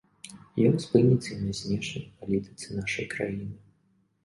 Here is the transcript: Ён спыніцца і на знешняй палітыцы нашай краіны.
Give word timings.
Ён 0.69 0.79
спыніцца 0.85 1.29
і 1.35 1.37
на 1.43 1.53
знешняй 1.59 2.09
палітыцы 2.23 2.67
нашай 2.81 3.05
краіны. 3.15 3.49